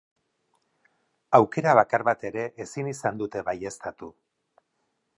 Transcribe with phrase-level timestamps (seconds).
[1.39, 4.15] Aukera bakar bat ere ezin izan dute baieztatu.